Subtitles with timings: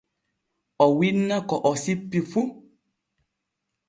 [0.85, 2.41] O winna ko o sippi fu.